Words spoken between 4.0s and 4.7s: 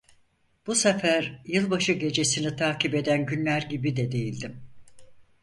değildim.